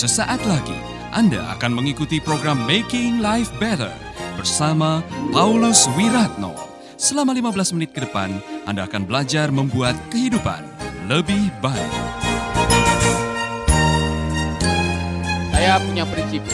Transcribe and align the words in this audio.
Sesaat 0.00 0.40
lagi 0.48 0.72
Anda 1.12 1.44
akan 1.60 1.76
mengikuti 1.76 2.24
program 2.24 2.64
Making 2.64 3.20
Life 3.20 3.52
Better 3.60 3.92
bersama 4.32 5.04
Paulus 5.28 5.84
Wiratno. 5.92 6.56
Selama 6.96 7.36
15 7.36 7.76
menit 7.76 7.92
ke 7.92 8.08
depan, 8.08 8.40
Anda 8.64 8.88
akan 8.88 9.04
belajar 9.04 9.52
membuat 9.52 9.92
kehidupan 10.08 10.64
lebih 11.04 11.52
baik. 11.60 11.92
Saya 15.52 15.76
punya 15.84 16.08
prinsip. 16.08 16.48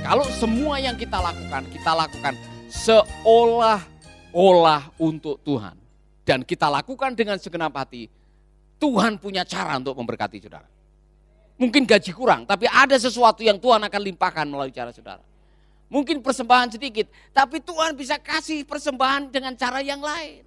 Kalau 0.00 0.24
semua 0.40 0.80
yang 0.80 0.96
kita 0.96 1.20
lakukan, 1.20 1.68
kita 1.68 1.92
lakukan 1.92 2.32
seolah-olah 2.72 4.88
untuk 4.96 5.36
Tuhan. 5.44 5.76
Dan 6.24 6.48
kita 6.48 6.72
lakukan 6.72 7.12
dengan 7.12 7.36
segenap 7.36 7.76
hati, 7.76 8.08
Tuhan 8.80 9.20
punya 9.20 9.44
cara 9.44 9.76
untuk 9.76 10.00
memberkati 10.00 10.40
saudara. 10.40 10.73
Mungkin 11.54 11.86
gaji 11.86 12.10
kurang, 12.10 12.42
tapi 12.42 12.66
ada 12.66 12.98
sesuatu 12.98 13.38
yang 13.38 13.62
Tuhan 13.62 13.78
akan 13.86 14.00
limpahkan 14.10 14.46
melalui 14.46 14.74
cara 14.74 14.90
saudara. 14.90 15.22
Mungkin 15.86 16.18
persembahan 16.18 16.74
sedikit, 16.74 17.06
tapi 17.30 17.62
Tuhan 17.62 17.94
bisa 17.94 18.18
kasih 18.18 18.66
persembahan 18.66 19.30
dengan 19.30 19.54
cara 19.54 19.78
yang 19.78 20.02
lain. 20.02 20.42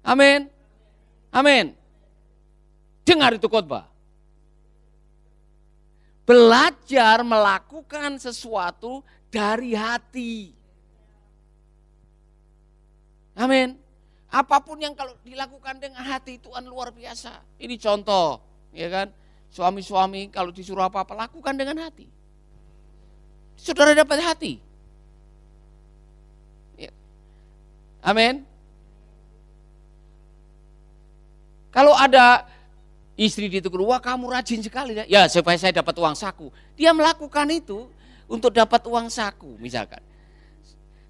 Amin. 0.00 0.48
Amin. 1.28 1.76
Dengar 3.04 3.36
itu 3.36 3.44
khotbah. 3.44 3.84
Belajar 6.24 7.20
melakukan 7.20 8.16
sesuatu 8.16 9.04
dari 9.28 9.76
hati. 9.76 10.52
Amin. 13.36 13.76
Apa 14.28 14.60
pun 14.60 14.76
yang 14.76 14.92
kalau 14.92 15.16
dilakukan 15.24 15.80
dengan 15.80 16.04
hati 16.04 16.36
Tuhan 16.36 16.68
luar 16.68 16.92
biasa. 16.92 17.40
Ini 17.60 17.76
contoh, 17.80 18.40
ya 18.76 18.88
kan? 18.92 19.08
Suami-suami 19.48 20.28
kalau 20.28 20.52
disuruh 20.52 20.84
apa-apa 20.84 21.26
lakukan 21.26 21.56
dengan 21.56 21.88
hati. 21.88 22.06
Saudara 23.58 23.96
dapat 23.96 24.22
hati. 24.22 24.62
Ya. 26.78 26.92
Amin. 28.04 28.46
Kalau 31.74 31.92
ada 31.92 32.46
istri 33.18 33.50
ditegur, 33.50 33.82
wah 33.82 33.98
kamu 33.98 34.30
rajin 34.30 34.62
sekali. 34.62 34.94
Ya 35.10 35.26
supaya 35.26 35.58
saya 35.58 35.74
dapat 35.74 35.96
uang 35.98 36.14
saku. 36.14 36.54
Dia 36.78 36.94
melakukan 36.94 37.50
itu 37.50 37.90
untuk 38.30 38.54
dapat 38.54 38.86
uang 38.86 39.10
saku 39.10 39.58
misalkan. 39.58 40.00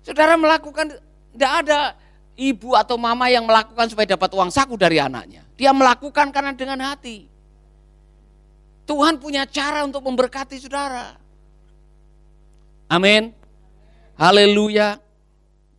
Saudara 0.01 0.41
melakukan, 0.41 0.97
tidak 1.37 1.53
ada 1.67 1.93
ibu 2.39 2.73
atau 2.73 2.97
mama 2.97 3.29
yang 3.29 3.45
melakukan 3.45 3.93
supaya 3.93 4.17
dapat 4.17 4.31
uang 4.33 4.49
saku 4.49 4.79
dari 4.81 4.97
anaknya. 4.97 5.45
Dia 5.59 5.75
melakukan 5.77 6.33
karena 6.33 6.57
dengan 6.57 6.81
hati. 6.81 7.29
Tuhan 8.89 9.21
punya 9.21 9.45
cara 9.45 9.85
untuk 9.85 10.01
memberkati 10.01 10.57
saudara. 10.57 11.21
Amin. 12.89 13.37
Haleluya. 14.17 14.97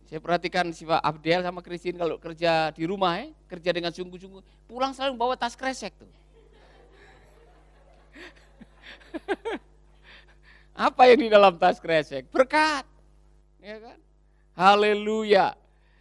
Saya 0.06 0.22
perhatikan 0.22 0.70
si 0.70 0.86
Pak 0.86 1.02
Abdel 1.02 1.42
sama 1.42 1.58
Christine 1.58 1.98
kalau 1.98 2.22
kerja 2.22 2.70
di 2.70 2.86
rumah 2.86 3.18
ya, 3.18 3.34
kerja 3.50 3.70
dengan 3.74 3.90
sungguh-sungguh, 3.90 4.42
pulang 4.70 4.94
selalu 4.94 5.18
bawa 5.18 5.34
tas 5.34 5.58
kresek 5.58 5.90
tuh. 5.98 6.06
Apa 10.86 11.10
yang 11.10 11.18
di 11.26 11.28
dalam 11.30 11.58
tas 11.58 11.82
kresek? 11.82 12.30
Berkat. 12.30 12.86
Ya 13.58 13.76
kan? 13.82 13.98
Haleluya. 14.54 15.58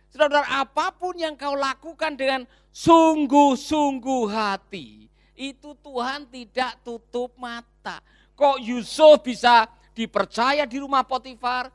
Saudara, 0.09 0.41
apa 0.41 0.89
pun 0.89 1.13
yang 1.17 1.37
kau 1.37 1.53
lakukan 1.53 2.17
dengan 2.17 2.41
sungguh-sungguh 2.73 4.25
hati, 4.29 5.08
itu 5.39 5.71
Tuhan 5.79 6.27
tidak 6.27 6.83
tutup 6.83 7.31
mata. 7.39 8.03
Kok 8.35 8.59
Yusuf 8.59 9.23
bisa 9.23 9.71
dipercaya 9.95 10.67
di 10.67 10.83
rumah 10.83 11.07
Potifar, 11.07 11.71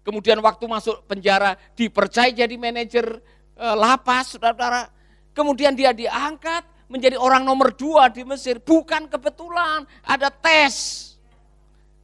kemudian 0.00 0.40
waktu 0.40 0.64
masuk 0.64 1.04
penjara 1.04 1.60
dipercaya 1.76 2.32
jadi 2.32 2.56
manajer 2.56 3.20
e, 3.52 3.66
lapas, 3.76 4.32
saudara-saudara. 4.32 4.88
Kemudian 5.36 5.76
dia 5.76 5.92
diangkat 5.92 6.64
menjadi 6.88 7.16
orang 7.16 7.44
nomor 7.44 7.72
dua 7.72 8.08
di 8.12 8.24
Mesir. 8.24 8.60
Bukan 8.60 9.08
kebetulan, 9.08 9.84
ada 10.04 10.28
tes. 10.28 11.16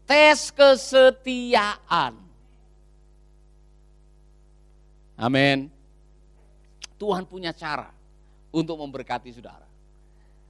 Tes 0.08 0.48
kesetiaan. 0.52 2.16
Amin. 5.20 5.68
Tuhan 6.96 7.28
punya 7.28 7.52
cara 7.52 7.92
untuk 8.48 8.80
memberkati 8.80 9.28
saudara. 9.36 9.67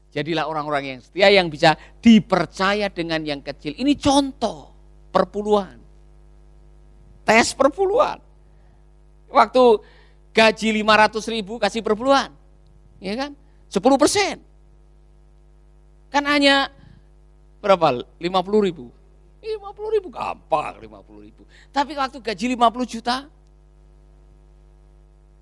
Jadilah 0.09 0.49
orang-orang 0.49 0.97
yang 0.97 1.01
setia 1.05 1.29
yang 1.29 1.53
bisa 1.53 1.77
dipercaya 2.01 2.89
dengan 2.89 3.21
yang 3.21 3.45
kecil. 3.45 3.77
Ini 3.77 3.93
contoh 4.01 4.73
perpuluhan. 5.13 5.77
Tes 7.29 7.53
perpuluhan. 7.53 8.17
Waktu 9.29 9.65
gaji 10.33 10.69
500 10.81 11.35
ribu 11.35 11.61
kasih 11.61 11.85
perpuluhan. 11.85 12.33
Ya 13.05 13.15
kan? 13.21 13.37
10 13.69 14.01
persen. 14.01 14.41
Kan 16.09 16.25
hanya 16.25 16.73
berapa? 17.61 18.01
50 18.17 18.65
ribu. 18.65 18.89
50 19.45 19.95
ribu 20.01 20.09
gampang 20.09 20.81
50 20.81 21.27
ribu. 21.29 21.43
Tapi 21.69 21.93
waktu 21.93 22.19
gaji 22.25 22.57
50 22.57 22.95
juta 22.97 23.29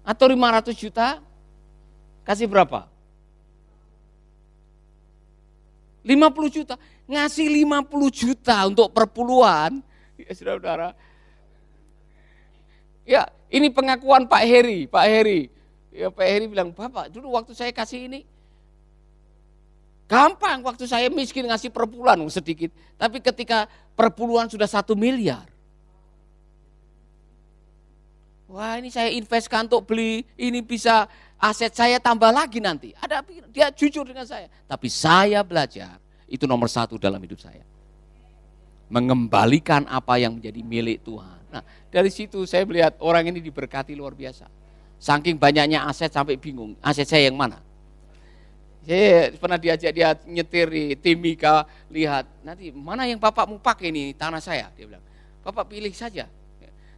atau 0.06 0.26
500 0.26 0.74
juta 0.74 1.22
kasih 2.26 2.50
berapa? 2.50 2.95
50 6.06 6.54
juta, 6.54 6.74
ngasih 7.10 7.50
50 7.66 8.14
juta 8.14 8.56
untuk 8.70 8.94
perpuluhan, 8.94 9.82
ya 10.14 10.30
saudara-saudara. 10.30 10.94
Ya, 13.02 13.26
ini 13.50 13.74
pengakuan 13.74 14.30
Pak 14.30 14.42
Heri, 14.46 14.86
Pak 14.86 15.06
Heri. 15.06 15.50
Ya 15.90 16.06
Pak 16.14 16.26
Heri 16.26 16.46
bilang, 16.46 16.70
Bapak 16.70 17.10
dulu 17.10 17.34
waktu 17.34 17.58
saya 17.58 17.74
kasih 17.74 18.06
ini, 18.06 18.22
gampang 20.06 20.62
waktu 20.62 20.86
saya 20.86 21.10
miskin 21.10 21.50
ngasih 21.50 21.74
perpuluhan 21.74 22.22
sedikit. 22.30 22.70
Tapi 22.94 23.18
ketika 23.18 23.66
perpuluhan 23.98 24.46
sudah 24.46 24.70
satu 24.70 24.94
miliar, 24.94 25.46
Wah 28.46 28.78
ini 28.78 28.94
saya 28.94 29.10
investkan 29.10 29.66
untuk 29.66 29.90
beli, 29.90 30.22
ini 30.38 30.62
bisa 30.62 31.10
aset 31.40 31.72
saya 31.72 31.96
tambah 32.00 32.28
lagi 32.32 32.58
nanti. 32.60 32.92
Ada 32.98 33.22
dia 33.52 33.68
jujur 33.72 34.04
dengan 34.08 34.24
saya. 34.24 34.48
Tapi 34.68 34.88
saya 34.88 35.40
belajar 35.44 36.00
itu 36.26 36.44
nomor 36.44 36.66
satu 36.68 36.96
dalam 36.96 37.20
hidup 37.22 37.40
saya. 37.40 37.62
Mengembalikan 38.86 39.84
apa 39.90 40.16
yang 40.20 40.38
menjadi 40.38 40.60
milik 40.62 41.02
Tuhan. 41.02 41.40
Nah 41.50 41.62
dari 41.90 42.10
situ 42.12 42.44
saya 42.46 42.62
melihat 42.66 42.94
orang 43.02 43.30
ini 43.30 43.40
diberkati 43.42 43.94
luar 43.94 44.14
biasa. 44.14 44.46
Saking 44.96 45.36
banyaknya 45.36 45.84
aset 45.84 46.08
sampai 46.08 46.40
bingung, 46.40 46.72
aset 46.80 47.04
saya 47.04 47.28
yang 47.28 47.36
mana? 47.36 47.60
Saya 48.86 49.34
pernah 49.34 49.58
diajak 49.58 49.90
dia 49.90 50.14
nyetir 50.30 50.70
di 50.70 50.94
Timika, 50.94 51.66
lihat 51.90 52.22
nanti 52.46 52.70
mana 52.70 53.02
yang 53.02 53.18
bapak 53.18 53.50
mau 53.50 53.58
pakai 53.58 53.90
ini 53.90 54.14
tanah 54.14 54.38
saya. 54.38 54.70
Dia 54.78 54.86
bilang, 54.86 55.02
bapak 55.42 55.74
pilih 55.74 55.90
saja. 55.90 56.30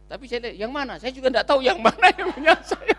Tapi 0.05 0.25
saya 0.29 0.53
yang 0.53 0.69
mana, 0.69 1.01
saya 1.01 1.09
juga 1.09 1.33
tidak 1.33 1.49
tahu 1.49 1.65
yang 1.65 1.81
mana 1.81 2.13
yang 2.13 2.29
punya 2.29 2.53
saya. 2.61 2.98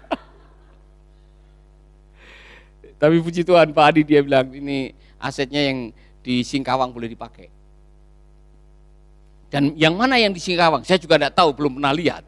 Tapi 3.00 3.16
puji 3.25 3.49
Tuhan 3.49 3.72
Pak 3.72 3.84
Adi 3.97 4.03
dia 4.05 4.21
bilang 4.21 4.53
ini 4.53 4.93
asetnya 5.16 5.65
yang 5.65 5.88
di 6.21 6.44
Singkawang 6.44 6.93
boleh 6.93 7.09
dipakai. 7.09 7.49
Dan 9.49 9.75
yang 9.75 9.97
mana 9.97 10.21
yang 10.21 10.31
di 10.31 10.38
Singkawang, 10.38 10.84
saya 10.84 11.00
juga 11.00 11.16
tidak 11.16 11.34
tahu, 11.34 11.50
belum 11.56 11.81
pernah 11.81 11.97
lihat. 11.97 12.22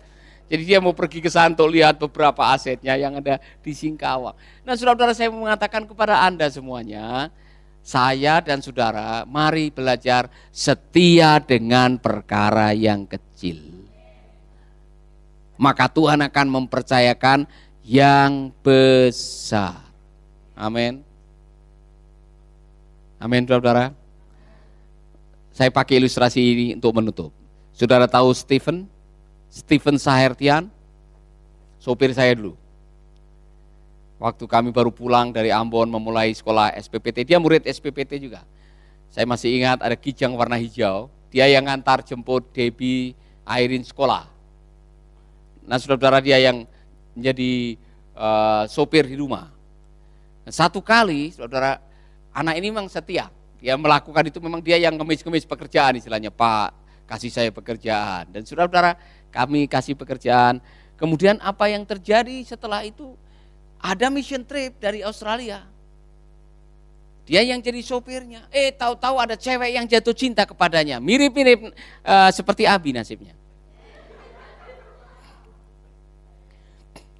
Jadi 0.48 0.62
dia 0.68 0.80
mau 0.80 0.96
pergi 0.96 1.20
ke 1.22 1.28
Santo 1.28 1.64
lihat 1.68 2.00
beberapa 2.00 2.50
asetnya 2.50 2.96
yang 2.96 3.20
ada 3.20 3.36
di 3.60 3.72
Singkawang. 3.76 4.34
Nah 4.64 4.74
saudara-saudara 4.74 5.12
saya 5.12 5.28
mengatakan 5.28 5.84
kepada 5.84 6.24
Anda 6.24 6.48
semuanya, 6.48 7.28
saya 7.84 8.40
dan 8.40 8.64
saudara 8.64 9.28
mari 9.28 9.68
belajar 9.68 10.32
setia 10.48 11.36
dengan 11.36 12.00
perkara 12.00 12.72
yang 12.72 13.04
kecil. 13.04 13.60
Maka 15.60 15.86
Tuhan 15.86 16.24
akan 16.26 16.46
mempercayakan 16.48 17.46
yang 17.84 18.50
besar. 18.64 19.91
Amin. 20.56 21.00
Amin, 23.22 23.46
saudara. 23.46 23.94
Saya 25.52 25.68
pakai 25.68 26.00
ilustrasi 26.00 26.40
ini 26.40 26.66
untuk 26.76 26.96
menutup. 26.96 27.30
Saudara 27.76 28.08
tahu 28.08 28.32
Stephen? 28.32 28.88
Stephen 29.52 30.00
Sahertian? 30.00 30.72
Sopir 31.76 32.12
saya 32.16 32.32
dulu. 32.32 32.56
Waktu 34.22 34.46
kami 34.46 34.70
baru 34.70 34.94
pulang 34.94 35.34
dari 35.34 35.50
Ambon 35.50 35.90
memulai 35.90 36.30
sekolah 36.30 36.72
SPPT, 36.78 37.26
dia 37.26 37.42
murid 37.42 37.66
SPPT 37.66 38.22
juga. 38.22 38.46
Saya 39.10 39.26
masih 39.26 39.50
ingat 39.50 39.82
ada 39.82 39.98
kijang 39.98 40.32
warna 40.38 40.56
hijau, 40.56 41.10
dia 41.28 41.50
yang 41.50 41.66
ngantar 41.66 42.06
jemput 42.06 42.46
Debbie 42.54 43.18
Airin 43.42 43.82
sekolah. 43.82 44.30
Nah 45.66 45.76
saudara-saudara 45.76 46.22
dia 46.22 46.38
yang 46.38 46.64
menjadi 47.18 47.76
uh, 48.14 48.64
sopir 48.70 49.10
di 49.10 49.18
rumah. 49.18 49.50
Satu 50.50 50.82
kali, 50.82 51.30
saudara, 51.30 51.78
anak 52.34 52.58
ini 52.58 52.74
memang 52.74 52.90
setia. 52.90 53.30
Dia 53.62 53.78
melakukan 53.78 54.26
itu 54.26 54.42
memang 54.42 54.58
dia 54.58 54.74
yang 54.74 54.98
ngemis-ngemis 54.98 55.46
pekerjaan 55.46 55.94
istilahnya, 55.94 56.34
Pak, 56.34 56.74
kasih 57.06 57.30
saya 57.30 57.50
pekerjaan. 57.54 58.26
Dan 58.34 58.42
saudara-saudara, 58.42 58.98
kami 59.30 59.70
kasih 59.70 59.94
pekerjaan. 59.94 60.58
Kemudian 60.98 61.38
apa 61.38 61.70
yang 61.70 61.86
terjadi 61.86 62.42
setelah 62.42 62.82
itu? 62.82 63.14
Ada 63.78 64.10
mission 64.10 64.42
trip 64.42 64.78
dari 64.82 65.02
Australia. 65.06 65.66
Dia 67.22 67.42
yang 67.46 67.62
jadi 67.62 67.78
sopirnya. 67.86 68.50
Eh, 68.50 68.74
tahu-tahu 68.74 69.18
ada 69.22 69.38
cewek 69.38 69.78
yang 69.78 69.86
jatuh 69.86 70.14
cinta 70.14 70.42
kepadanya. 70.42 70.98
Mirip-mirip 70.98 71.70
uh, 72.02 72.30
seperti 72.34 72.66
Abi 72.66 72.90
nasibnya. 72.90 73.34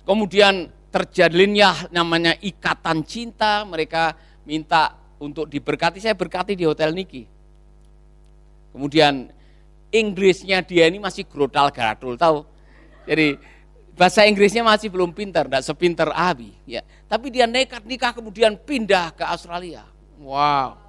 Kemudian 0.03 0.75
terjadinya 0.93 1.89
namanya 1.89 2.37
ikatan 2.44 3.00
cinta, 3.09 3.65
mereka 3.65 4.12
minta 4.44 4.93
untuk 5.17 5.49
diberkati, 5.49 5.99
saya 5.99 6.12
berkati 6.12 6.53
di 6.53 6.69
Hotel 6.69 6.93
Niki. 6.93 7.25
Kemudian 8.77 9.33
Inggrisnya 9.93 10.65
dia 10.65 10.89
ini 10.89 11.00
masih 11.00 11.25
grotal 11.29 11.73
gatul 11.73 12.17
tahu. 12.17 12.44
Jadi 13.05 13.37
bahasa 13.97 14.25
Inggrisnya 14.25 14.65
masih 14.65 14.89
belum 14.89 15.12
pintar, 15.12 15.49
tidak 15.49 15.65
sepintar 15.65 16.09
Abi. 16.12 16.53
Ya. 16.65 16.85
Tapi 17.09 17.29
dia 17.29 17.49
nekat 17.49 17.85
nikah 17.85 18.12
kemudian 18.12 18.56
pindah 18.56 19.12
ke 19.17 19.25
Australia. 19.25 19.85
Wow. 20.21 20.81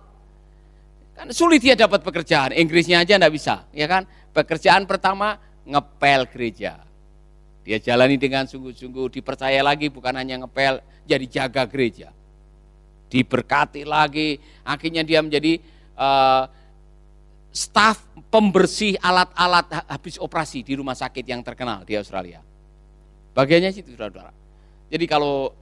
Kan 1.13 1.29
sulit 1.35 1.61
dia 1.61 1.75
dapat 1.75 1.99
pekerjaan, 2.03 2.55
Inggrisnya 2.55 3.03
aja 3.03 3.15
tidak 3.19 3.33
bisa. 3.35 3.63
ya 3.71 3.85
kan? 3.87 4.03
Pekerjaan 4.33 4.83
pertama 4.87 5.37
ngepel 5.63 6.27
gereja. 6.31 6.81
Dia 7.63 7.79
jalani 7.79 8.19
dengan 8.19 8.43
sungguh-sungguh, 8.43 9.07
dipercaya 9.19 9.63
lagi 9.63 9.87
bukan 9.87 10.11
hanya 10.19 10.43
ngepel, 10.43 10.83
jadi 11.07 11.25
jaga 11.31 11.63
gereja. 11.63 12.11
Diberkati 13.07 13.87
lagi, 13.87 14.35
akhirnya 14.67 15.07
dia 15.07 15.23
menjadi 15.23 15.63
uh, 15.95 16.43
staf 17.53 18.03
pembersih 18.27 18.99
alat-alat 18.99 19.87
habis 19.87 20.19
operasi 20.19 20.65
di 20.65 20.73
rumah 20.75 20.97
sakit 20.97 21.23
yang 21.23 21.39
terkenal 21.45 21.85
di 21.87 21.95
Australia. 21.95 22.41
Bagiannya 23.31 23.71
situ 23.71 23.93
saudara-saudara. 23.93 24.33
Jadi 24.89 25.05
kalau 25.07 25.53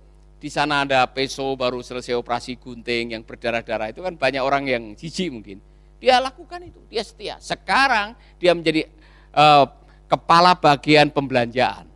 di 0.42 0.50
sana 0.50 0.88
ada 0.88 1.06
peso 1.06 1.54
baru 1.54 1.84
selesai 1.86 2.18
operasi 2.18 2.58
gunting 2.58 3.14
yang 3.14 3.22
berdarah-darah 3.22 3.94
itu 3.94 4.02
kan 4.02 4.18
banyak 4.18 4.42
orang 4.42 4.64
yang 4.66 4.84
jijik 4.98 5.30
mungkin. 5.30 5.62
Dia 6.02 6.18
lakukan 6.18 6.66
itu, 6.66 6.82
dia 6.90 7.06
setia. 7.06 7.38
Sekarang 7.38 8.18
dia 8.42 8.58
menjadi 8.58 8.90
uh, 9.38 9.70
kepala 10.10 10.58
bagian 10.58 11.14
pembelanjaan. 11.14 11.91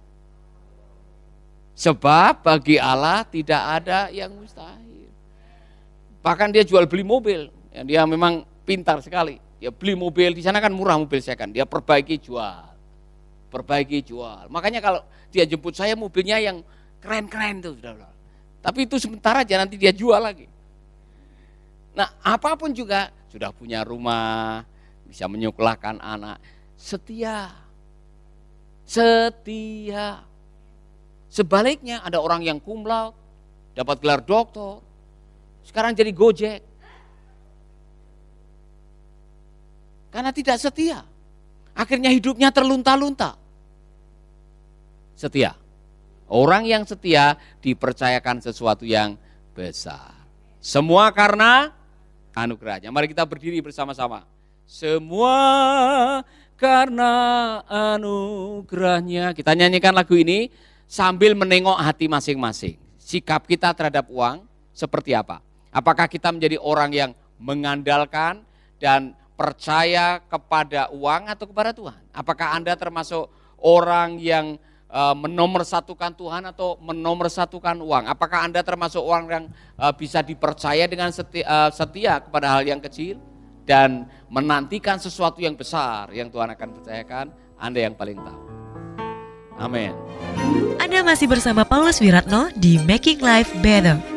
Sebab 1.75 2.39
bagi 2.39 2.80
Allah 2.80 3.27
tidak 3.27 3.60
ada 3.60 4.07
yang 4.07 4.31
mustahil. 4.31 5.12
Bahkan 6.24 6.56
dia 6.56 6.63
jual 6.63 6.88
beli 6.88 7.04
mobil, 7.04 7.51
ya, 7.69 7.83
dia 7.83 8.01
memang 8.07 8.48
pintar 8.63 9.04
sekali. 9.04 9.38
Dia 9.60 9.75
beli 9.75 9.94
mobil, 9.94 10.31
di 10.31 10.42
sana 10.42 10.63
kan 10.63 10.72
murah 10.72 10.95
mobil 10.95 11.19
saya 11.19 11.36
kan, 11.36 11.51
dia 11.51 11.68
perbaiki 11.68 12.16
jual. 12.16 12.63
Perbaiki 13.51 14.01
jual. 14.07 14.48
Makanya 14.48 14.80
kalau 14.80 15.04
dia 15.30 15.44
jemput 15.44 15.75
saya 15.75 16.00
mobilnya 16.00 16.39
yang 16.39 16.63
keren-keren 17.04 17.60
tuh. 17.60 17.75
Tapi 18.63 18.88
itu 18.88 18.95
sementara 18.98 19.44
aja 19.44 19.60
nanti 19.60 19.75
dia 19.75 19.92
jual 19.92 20.18
lagi. 20.18 20.48
Nah 21.92 22.07
apa 22.24 22.56
pun 22.56 22.71
juga 22.71 23.12
sudah 23.30 23.51
punya 23.51 23.83
rumah, 23.83 24.63
bisa 25.06 25.28
menyuklahkan 25.28 26.00
anak, 26.00 26.39
setia. 26.80 27.51
Setia. 28.88 30.34
Sebaliknya 31.27 32.00
ada 32.06 32.22
orang 32.22 32.45
yang 32.45 32.62
kumlaut, 32.62 33.16
dapat 33.75 34.00
gelar 34.00 34.24
doktor, 34.24 34.80
sekarang 35.66 35.98
jadi 35.98 36.13
gojek. 36.13 36.62
Karena 40.13 40.31
tidak 40.31 40.62
setia. 40.62 41.04
Akhirnya 41.75 42.07
hidupnya 42.07 42.54
terlunta-lunta. 42.56 43.36
Setia. 45.19 45.60
Orang 46.31 46.63
yang 46.63 46.88
setia 46.88 47.36
dipercayakan 47.60 48.39
sesuatu 48.39 48.88
yang 48.88 49.19
besar. 49.51 50.16
Semua 50.63 51.12
karena 51.12 51.75
anugerahnya. 52.31 52.89
Mari 52.95 53.12
kita 53.12 53.28
berdiri 53.28 53.60
bersama-sama. 53.60 54.24
Semua 54.63 56.24
karena 56.56 57.12
anugerahnya. 57.68 59.36
Kita 59.36 59.51
nyanyikan 59.51 59.92
lagu 59.92 60.16
ini 60.16 60.48
sambil 60.85 61.33
menengok 61.33 61.77
hati 61.77 62.05
masing-masing. 62.09 62.77
Sikap 62.97 63.45
kita 63.45 63.73
terhadap 63.73 64.09
uang 64.09 64.45
seperti 64.73 65.13
apa? 65.13 65.41
Apakah 65.69 66.07
kita 66.09 66.31
menjadi 66.31 66.57
orang 66.57 66.91
yang 66.95 67.11
mengandalkan 67.37 68.41
dan 68.79 69.13
percaya 69.35 70.23
kepada 70.23 70.87
uang 70.89 71.27
atau 71.27 71.45
kepada 71.45 71.75
Tuhan? 71.75 71.99
Apakah 72.15 72.55
Anda 72.55 72.73
termasuk 72.79 73.27
orang 73.59 74.17
yang 74.17 74.55
uh, 74.87 75.11
menomorsatukan 75.13 76.15
Tuhan 76.15 76.47
atau 76.49 76.79
menomorsatukan 76.79 77.75
uang? 77.83 78.07
Apakah 78.07 78.47
Anda 78.47 78.63
termasuk 78.63 79.03
orang 79.03 79.25
yang 79.27 79.45
uh, 79.75 79.91
bisa 79.91 80.23
dipercaya 80.23 80.87
dengan 80.87 81.11
setia, 81.11 81.43
uh, 81.43 81.69
setia 81.75 82.23
kepada 82.23 82.55
hal 82.55 82.63
yang 82.63 82.79
kecil 82.79 83.19
dan 83.67 84.07
menantikan 84.31 84.95
sesuatu 84.95 85.43
yang 85.43 85.59
besar 85.59 86.07
yang 86.15 86.31
Tuhan 86.31 86.55
akan 86.55 86.69
percayakan? 86.79 87.25
Anda 87.59 87.87
yang 87.87 87.95
paling 87.99 88.19
tahu. 88.19 88.55
Amin. 89.56 89.96
Anda 90.78 91.02
masih 91.02 91.31
bersama 91.31 91.63
Paulus 91.63 92.04
Wiratno 92.04 92.52
di 92.56 92.75
Making 92.84 93.19
Life 93.24 93.52
Better. 93.63 94.16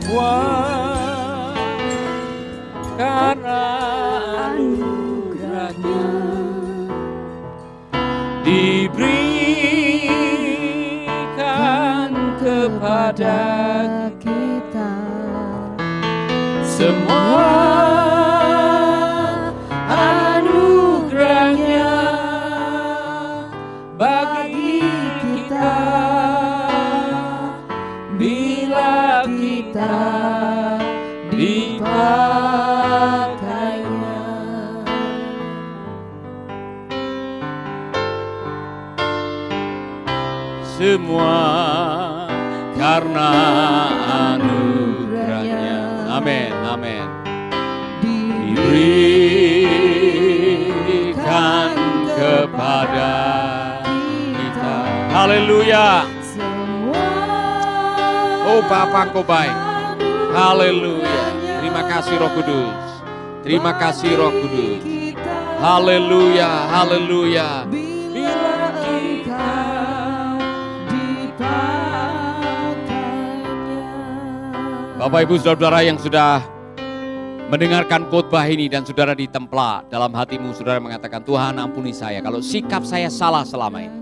semua 0.00 0.40
karena 2.96 3.64
anugerahnya 4.50 6.08
diberikan 8.42 9.20
kepada 12.40 13.38
kita 14.18 14.94
semua 16.64 17.69
semua 17.69 17.69
karena 43.10 43.90
anugerahnya. 44.38 46.06
Amin, 46.14 46.54
amin. 46.62 47.02
Diberikan 47.98 48.94
kepada 52.14 53.14
kita. 54.38 54.76
Haleluya. 55.10 56.06
Oh 58.46 58.62
Bapa 58.70 59.10
kau 59.10 59.26
baik. 59.26 59.54
Haleluya. 60.30 61.34
Terima 61.58 61.82
kasih 61.90 62.14
Roh 62.14 62.30
Kudus. 62.38 63.02
Terima 63.42 63.74
kasih 63.74 64.14
Roh 64.14 64.30
Kudus. 64.30 64.86
Haleluya, 65.58 66.70
haleluya. 66.70 67.66
Bapak 75.00 75.24
Ibu 75.24 75.40
Saudara 75.40 75.80
yang 75.80 75.96
sudah 75.96 76.44
mendengarkan 77.48 78.04
khotbah 78.12 78.44
ini 78.44 78.68
dan 78.68 78.84
saudara 78.84 79.16
ditemplak 79.16 79.88
dalam 79.88 80.12
hatimu 80.12 80.52
saudara 80.52 80.76
mengatakan 80.76 81.24
Tuhan 81.24 81.56
ampuni 81.56 81.96
saya 81.96 82.20
kalau 82.20 82.44
sikap 82.44 82.84
saya 82.84 83.08
salah 83.08 83.40
selama 83.40 83.80
ini. 83.80 83.96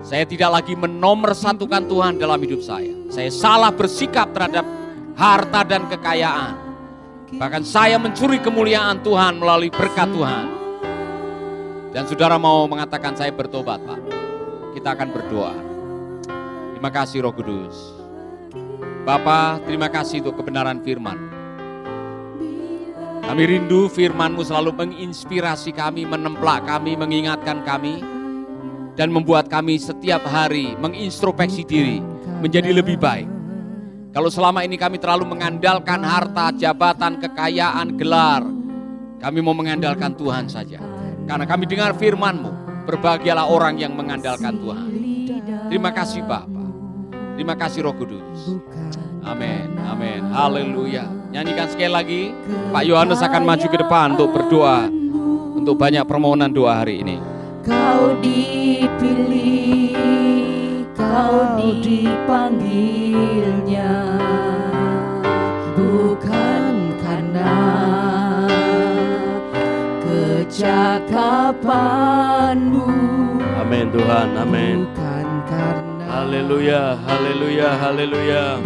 Saya 0.00 0.24
tidak 0.24 0.56
lagi 0.56 0.72
menomorsatukan 0.72 1.84
Tuhan 1.84 2.16
dalam 2.16 2.40
hidup 2.40 2.64
saya. 2.64 2.96
Saya 3.12 3.28
salah 3.28 3.68
bersikap 3.68 4.32
terhadap 4.32 4.64
harta 5.20 5.60
dan 5.68 5.84
kekayaan. 5.84 6.56
Bahkan 7.36 7.60
saya 7.68 8.00
mencuri 8.00 8.40
kemuliaan 8.40 9.04
Tuhan 9.04 9.36
melalui 9.36 9.68
berkat 9.68 10.08
Tuhan. 10.08 10.46
Dan 11.92 12.08
saudara 12.08 12.40
mau 12.40 12.64
mengatakan 12.64 13.12
saya 13.12 13.36
bertobat 13.36 13.84
Pak. 13.84 14.00
Kita 14.80 14.96
akan 14.96 15.08
berdoa. 15.12 15.54
Terima 16.72 16.88
kasih 16.88 17.28
Roh 17.28 17.36
Kudus. 17.36 17.97
Bapak, 19.08 19.64
terima 19.64 19.88
kasih 19.88 20.20
untuk 20.20 20.44
kebenaran 20.44 20.84
firman. 20.84 21.16
Kami 23.24 23.42
rindu 23.48 23.88
firman-Mu 23.88 24.44
selalu 24.44 24.76
menginspirasi 24.76 25.72
kami, 25.72 26.04
menemplak 26.04 26.68
kami, 26.68 26.92
mengingatkan 26.92 27.64
kami, 27.64 28.04
dan 29.00 29.08
membuat 29.08 29.48
kami 29.48 29.80
setiap 29.80 30.20
hari 30.28 30.76
mengintrospeksi 30.76 31.64
diri. 31.64 32.04
menjadi 32.38 32.70
lebih 32.70 33.02
baik. 33.02 33.26
Kalau 34.14 34.30
selama 34.30 34.62
ini 34.62 34.78
kami 34.78 35.02
terlalu 35.02 35.26
mengandalkan 35.26 36.06
harta, 36.06 36.54
jabatan, 36.54 37.18
kekayaan, 37.18 37.98
gelar, 37.98 38.46
kami 39.18 39.42
mau 39.42 39.58
mengandalkan 39.58 40.14
Tuhan 40.14 40.46
saja. 40.46 40.78
Karena 41.26 41.48
kami 41.48 41.66
dengar 41.66 41.98
firman-Mu, 41.98 42.84
berbahagialah 42.86 43.50
orang 43.50 43.74
yang 43.80 43.98
mengandalkan 43.98 44.54
Tuhan. 44.54 44.86
Terima 45.66 45.90
kasih 45.90 46.22
Bapak. 46.22 46.57
Terima 47.38 47.54
kasih 47.54 47.86
Roh 47.86 47.94
Kudus. 47.94 48.58
Amin, 49.22 49.78
amin, 49.86 50.26
haleluya. 50.34 51.06
Nyanyikan 51.30 51.70
sekali 51.70 51.86
lagi, 51.86 52.34
Pak 52.74 52.82
Yohanes 52.82 53.22
akan 53.22 53.46
maju 53.46 53.62
ke 53.62 53.78
depan 53.78 54.18
untuk 54.18 54.34
berdoa 54.34 54.90
untuk 55.54 55.78
banyak 55.78 56.02
permohonan 56.02 56.50
doa 56.50 56.82
hari 56.82 56.98
ini. 56.98 57.22
Kau 57.62 58.18
dipilih, 58.18 59.94
kau 60.98 61.62
dipanggilnya, 61.78 63.94
bukan 65.78 66.90
karena 66.98 67.54
kecakapanmu. 70.02 72.90
Amin 73.62 73.94
Tuhan, 73.94 74.34
amin. 74.34 74.97
Haleluya, 76.28 76.92
haleluya, 77.08 77.68
haleluya. 77.80 78.60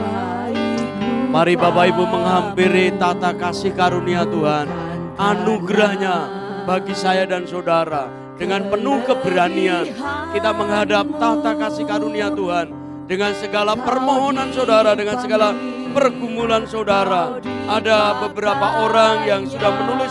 Mari 1.31 1.55
Bapak 1.55 1.95
Ibu 1.95 2.11
menghampiri 2.11 2.91
tata 2.99 3.31
kasih 3.39 3.71
karunia 3.79 4.27
Tuhan. 4.27 4.67
Anugerahnya 5.15 6.27
bagi 6.67 6.91
saya 6.91 7.23
dan 7.23 7.47
saudara. 7.47 8.11
Dengan 8.35 8.67
penuh 8.67 9.07
keberanian 9.07 9.95
kita 10.35 10.51
menghadap 10.51 11.07
tata 11.23 11.55
kasih 11.55 11.87
karunia 11.87 12.35
Tuhan. 12.35 12.75
Dengan 13.07 13.31
segala 13.39 13.79
permohonan 13.79 14.51
saudara, 14.51 14.99
dengan 14.99 15.23
segala 15.23 15.55
pergumulan 15.95 16.67
saudara. 16.67 17.39
Ada 17.71 18.27
beberapa 18.27 18.91
orang 18.91 19.23
yang 19.23 19.47
sudah 19.47 19.71
menulis 19.71 20.11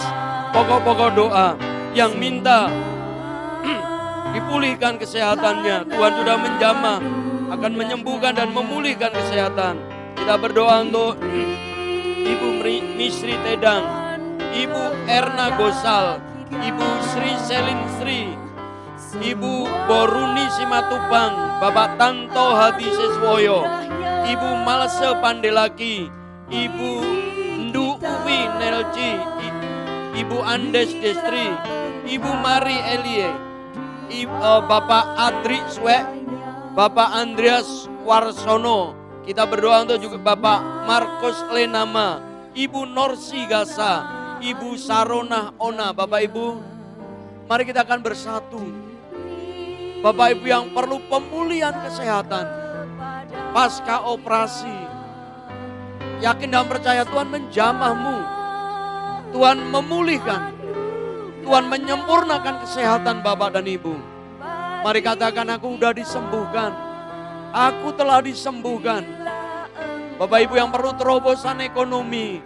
pokok-pokok 0.55 1.11
doa 1.19 1.59
yang 1.91 2.15
minta 2.15 2.71
dipulihkan 4.39 4.95
kesehatannya. 4.95 5.91
Tuhan 5.91 6.13
sudah 6.15 6.37
menjamah 6.39 7.20
akan 7.51 7.73
menyembuhkan 7.75 8.31
dan 8.31 8.55
memulihkan 8.55 9.11
kesehatan. 9.11 9.75
Kita 10.15 10.39
berdoa 10.39 10.87
untuk 10.87 11.19
Ibu 12.21 12.47
Misri 12.95 13.35
Tedang, 13.43 13.83
Ibu 14.55 14.83
Erna 15.11 15.59
Gosal, 15.59 16.23
Ibu 16.47 16.87
Sri 17.11 17.33
Selin 17.43 17.81
Sri, 17.99 18.21
Ibu 19.19 19.67
Boruni 19.89 20.45
Simatupang, 20.55 21.59
Bapak 21.59 21.99
Tanto 21.99 22.55
Hadi 22.55 22.87
Seswoyo, 22.87 23.67
Ibu 24.29 24.49
Malse 24.63 25.11
Pandelaki, 25.19 26.07
Ibu 26.47 26.91
Ndu 27.67 27.99
Uwi 27.99 28.39
Nelci, 28.61 29.11
Ibu 30.15 30.37
Andes 30.39 30.93
Destri, 31.01 31.51
Ibu 32.07 32.29
Mari 32.39 32.77
Elie, 32.95 33.31
I- 34.11 34.27
eh, 34.27 34.61
Bapak 34.67 35.17
Adri 35.17 35.59
Swek, 35.71 36.03
Bapak 36.71 37.11
Andreas 37.11 37.91
Warsono. 38.07 38.95
Kita 39.27 39.43
berdoa 39.43 39.83
untuk 39.83 39.99
juga 39.99 40.17
Bapak 40.17 40.87
Markus 40.87 41.43
Lenama, 41.51 42.23
Ibu 42.55 42.87
Norsi 42.87 43.43
Gasa, 43.43 44.07
Ibu 44.39 44.79
Sarona 44.79 45.51
Ona. 45.59 45.91
Bapak 45.91 46.31
Ibu, 46.31 46.47
mari 47.51 47.67
kita 47.67 47.83
akan 47.83 47.99
bersatu. 47.99 48.63
Bapak 49.99 50.39
Ibu 50.39 50.45
yang 50.47 50.71
perlu 50.71 51.03
pemulihan 51.11 51.75
kesehatan 51.75 52.47
pasca 53.51 54.07
operasi. 54.07 54.71
Yakin 56.23 56.55
dan 56.55 56.65
percaya 56.71 57.03
Tuhan 57.03 57.27
menjamahmu. 57.27 58.17
Tuhan 59.35 59.59
memulihkan. 59.67 60.55
Tuhan 61.43 61.67
menyempurnakan 61.67 62.63
kesehatan 62.63 63.19
Bapak 63.19 63.59
dan 63.59 63.67
Ibu. 63.67 64.10
Mari 64.81 64.99
katakan 65.05 65.45
aku 65.45 65.77
sudah 65.77 65.93
disembuhkan. 65.93 66.73
Aku 67.53 67.93
telah 67.93 68.17
disembuhkan. 68.17 69.05
Bapak 70.17 70.49
Ibu 70.49 70.57
yang 70.57 70.73
perlu 70.73 70.97
terobosan 70.97 71.61
ekonomi. 71.61 72.41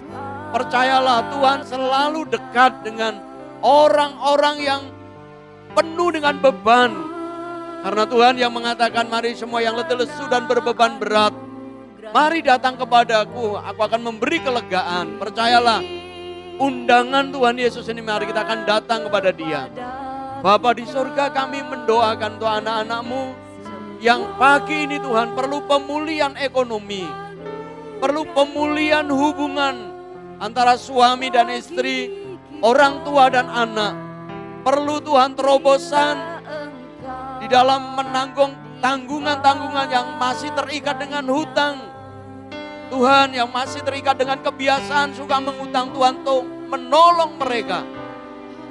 Percayalah 0.51 1.31
Tuhan 1.31 1.59
selalu 1.63 2.27
dekat 2.27 2.83
dengan 2.83 3.23
orang-orang 3.63 4.57
yang 4.59 4.81
penuh 5.71 6.11
dengan 6.11 6.35
beban. 6.43 6.91
Karena 7.87 8.03
Tuhan 8.03 8.35
yang 8.35 8.51
mengatakan 8.51 9.07
mari 9.07 9.31
semua 9.35 9.63
yang 9.63 9.79
letih 9.79 9.95
lesu 9.95 10.27
dan 10.27 10.43
berbeban 10.43 10.99
berat. 10.99 11.31
Mari 12.11 12.43
datang 12.43 12.75
kepadaku, 12.75 13.59
aku 13.59 13.79
akan 13.79 14.01
memberi 14.11 14.43
kelegaan. 14.43 15.19
Percayalah, 15.19 15.83
undangan 16.59 17.31
Tuhan 17.31 17.55
Yesus 17.59 17.87
ini 17.91 18.03
mari 18.03 18.27
kita 18.27 18.43
akan 18.43 18.59
datang 18.63 19.07
kepada 19.07 19.29
dia. 19.35 19.67
Bapa 20.45 20.77
di 20.77 20.85
surga 20.85 21.33
kami 21.33 21.65
mendoakan 21.65 22.37
untuk 22.37 22.45
anak-anakmu 22.45 23.33
yang 23.97 24.37
pagi 24.37 24.85
ini 24.85 25.01
Tuhan 25.01 25.33
perlu 25.33 25.65
pemulihan 25.65 26.37
ekonomi. 26.37 27.01
Perlu 27.97 28.29
pemulihan 28.29 29.09
hubungan 29.09 29.89
antara 30.37 30.77
suami 30.77 31.33
dan 31.33 31.49
istri, 31.49 32.13
orang 32.61 33.01
tua 33.01 33.25
dan 33.33 33.49
anak. 33.49 33.97
Perlu 34.61 35.01
Tuhan 35.01 35.33
terobosan 35.33 36.13
di 37.41 37.49
dalam 37.49 37.97
menanggung 37.97 38.53
tanggungan-tanggungan 38.85 39.89
yang 39.89 40.13
masih 40.21 40.53
terikat 40.53 41.01
dengan 41.01 41.25
hutang. 41.25 41.81
Tuhan 42.93 43.33
yang 43.33 43.49
masih 43.49 43.81
terikat 43.81 44.13
dengan 44.13 44.37
kebiasaan 44.45 45.09
suka 45.17 45.41
mengutang 45.41 45.89
Tuhan 45.89 46.21
untuk 46.21 46.45
menolong 46.69 47.33
mereka. 47.41 47.81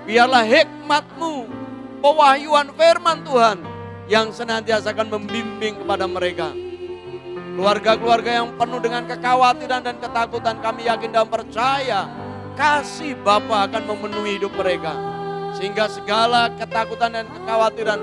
Biarlah 0.07 0.47
hikmatmu, 0.47 1.64
pewahyuan 2.05 2.69
firman 2.77 3.25
Tuhan 3.25 3.65
yang 4.13 4.29
senantiasa 4.29 4.93
akan 4.93 5.09
membimbing 5.09 5.81
kepada 5.81 6.05
mereka. 6.05 6.53
Keluarga-keluarga 7.57 8.45
yang 8.45 8.53
penuh 8.61 8.81
dengan 8.85 9.09
kekhawatiran 9.09 9.81
dan 9.81 9.97
ketakutan 9.97 10.61
kami 10.61 10.85
yakin 10.85 11.09
dan 11.17 11.25
percaya 11.25 12.05
kasih 12.61 13.17
Bapa 13.25 13.65
akan 13.65 13.89
memenuhi 13.89 14.37
hidup 14.37 14.53
mereka. 14.53 14.93
Sehingga 15.57 15.89
segala 15.89 16.53
ketakutan 16.53 17.17
dan 17.17 17.25
kekhawatiran 17.33 18.01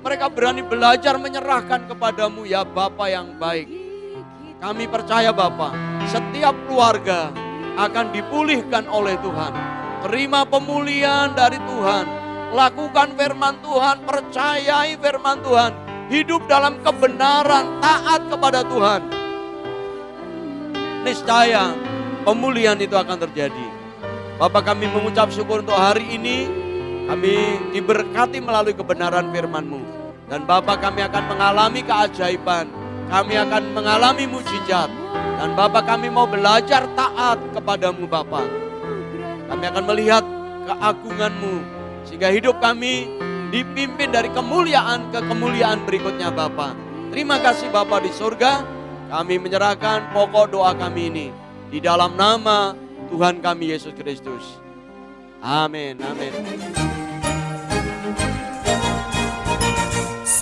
mereka 0.00 0.32
berani 0.32 0.64
belajar 0.64 1.20
menyerahkan 1.20 1.92
kepadamu 1.92 2.48
ya 2.48 2.64
Bapa 2.64 3.12
yang 3.12 3.36
baik. 3.36 3.68
Kami 4.62 4.86
percaya 4.88 5.34
Bapa, 5.34 5.74
setiap 6.08 6.54
keluarga 6.70 7.28
akan 7.76 8.14
dipulihkan 8.14 8.86
oleh 8.88 9.18
Tuhan. 9.20 9.52
Terima 10.06 10.46
pemulihan 10.46 11.34
dari 11.34 11.58
Tuhan. 11.58 12.21
Lakukan 12.52 13.16
firman 13.16 13.64
Tuhan, 13.64 14.04
percayai 14.04 15.00
firman 15.00 15.40
Tuhan. 15.40 15.72
Hidup 16.12 16.44
dalam 16.44 16.76
kebenaran, 16.84 17.80
taat 17.80 18.28
kepada 18.28 18.60
Tuhan. 18.60 19.08
Niscaya 21.00 21.72
pemulihan 22.28 22.76
itu 22.76 22.92
akan 22.92 23.16
terjadi. 23.24 23.66
Bapak 24.36 24.68
kami 24.68 24.84
mengucap 24.84 25.32
syukur 25.32 25.64
untuk 25.64 25.80
hari 25.80 26.04
ini. 26.12 26.44
Kami 27.08 27.34
diberkati 27.72 28.44
melalui 28.44 28.76
kebenaran 28.76 29.32
firman-Mu. 29.32 29.80
Dan 30.28 30.44
Bapak 30.44 30.84
kami 30.84 31.08
akan 31.08 31.24
mengalami 31.32 31.80
keajaiban. 31.80 32.68
Kami 33.08 33.34
akan 33.48 33.62
mengalami 33.72 34.28
mujizat. 34.28 34.92
Dan 35.40 35.56
Bapak 35.56 35.88
kami 35.88 36.12
mau 36.12 36.28
belajar 36.28 36.84
taat 36.92 37.40
kepadamu 37.56 38.04
Bapak. 38.04 38.44
Kami 39.48 39.64
akan 39.72 39.84
melihat 39.88 40.24
keagungan-Mu. 40.68 41.71
Sehingga 42.06 42.28
hidup 42.34 42.58
kami 42.58 43.06
dipimpin 43.52 44.10
dari 44.10 44.32
kemuliaan 44.32 45.12
ke 45.12 45.20
kemuliaan 45.28 45.84
berikutnya 45.84 46.32
Bapak. 46.32 46.72
Terima 47.12 47.36
kasih 47.38 47.68
Bapak 47.68 48.02
di 48.02 48.10
surga. 48.10 48.64
Kami 49.12 49.36
menyerahkan 49.36 50.08
pokok 50.16 50.56
doa 50.56 50.72
kami 50.72 51.12
ini. 51.12 51.28
Di 51.68 51.80
dalam 51.80 52.16
nama 52.16 52.72
Tuhan 53.12 53.44
kami 53.44 53.76
Yesus 53.76 53.92
Kristus. 53.92 54.56
Amin, 55.44 56.00
amin. 56.00 56.32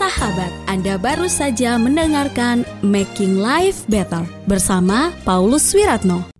Sahabat, 0.01 0.53
Anda 0.71 0.97
baru 0.97 1.27
saja 1.27 1.77
mendengarkan 1.77 2.65
Making 2.81 3.43
Life 3.43 3.85
Better 3.91 4.25
bersama 4.47 5.13
Paulus 5.29 5.77
Wiratno. 5.77 6.40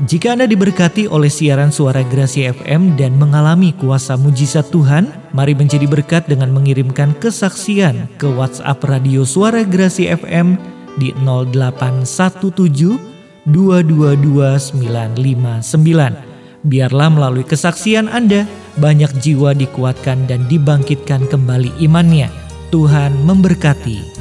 Jika 0.00 0.32
Anda 0.32 0.48
diberkati 0.48 1.12
oleh 1.12 1.28
siaran 1.28 1.68
suara 1.68 2.00
Grasi 2.00 2.48
FM 2.48 2.96
dan 2.96 3.20
mengalami 3.20 3.76
kuasa 3.76 4.16
mujizat 4.16 4.72
Tuhan, 4.72 5.12
mari 5.36 5.52
menjadi 5.52 5.84
berkat 5.84 6.24
dengan 6.24 6.48
mengirimkan 6.56 7.12
kesaksian 7.20 8.08
ke 8.16 8.24
WhatsApp 8.24 8.80
Radio 8.88 9.28
Suara 9.28 9.60
Grasi 9.60 10.08
FM 10.08 10.56
di 10.96 11.12
0817 11.20 12.96
222 13.44 14.72
959. 14.72 16.64
Biarlah 16.64 17.08
melalui 17.12 17.44
kesaksian 17.44 18.08
Anda, 18.08 18.48
banyak 18.80 19.20
jiwa 19.20 19.52
dikuatkan 19.52 20.24
dan 20.24 20.48
dibangkitkan 20.48 21.28
kembali 21.28 21.76
imannya. 21.76 22.32
Tuhan 22.72 23.20
memberkati. 23.28 24.20